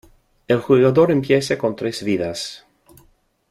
[0.47, 2.65] El jugador empieza con tres vidas.